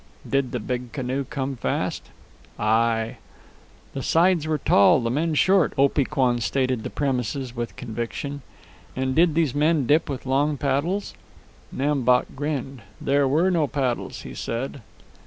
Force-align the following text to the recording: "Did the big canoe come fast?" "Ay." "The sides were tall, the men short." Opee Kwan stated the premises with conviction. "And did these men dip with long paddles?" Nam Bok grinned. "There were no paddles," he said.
"Did 0.27 0.51
the 0.51 0.59
big 0.59 0.93
canoe 0.93 1.25
come 1.25 1.55
fast?" 1.55 2.09
"Ay." 2.57 3.17
"The 3.93 4.01
sides 4.01 4.47
were 4.47 4.57
tall, 4.57 4.99
the 4.99 5.11
men 5.11 5.35
short." 5.35 5.73
Opee 5.77 6.05
Kwan 6.05 6.39
stated 6.41 6.81
the 6.81 6.89
premises 6.89 7.55
with 7.55 7.75
conviction. 7.75 8.41
"And 8.95 9.13
did 9.13 9.35
these 9.35 9.53
men 9.53 9.85
dip 9.85 10.09
with 10.09 10.25
long 10.25 10.57
paddles?" 10.57 11.13
Nam 11.71 12.01
Bok 12.01 12.25
grinned. 12.35 12.81
"There 12.99 13.27
were 13.27 13.51
no 13.51 13.67
paddles," 13.67 14.23
he 14.23 14.33
said. 14.33 14.81